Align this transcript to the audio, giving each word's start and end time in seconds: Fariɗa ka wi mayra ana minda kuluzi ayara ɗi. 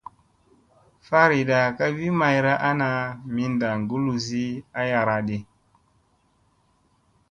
Fariɗa 1.07 1.59
ka 1.77 1.85
wi 1.95 2.07
mayra 2.19 2.53
ana 2.69 2.87
minda 3.33 3.67
kuluzi 3.87 4.45
ayara 4.79 5.15
ɗi. 5.27 5.37